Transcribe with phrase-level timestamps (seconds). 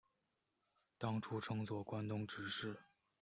[0.97, 2.79] 当初称作关东执事。